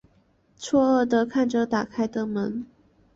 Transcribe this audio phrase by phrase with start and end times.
[0.57, 2.65] 错愕的看着打开的门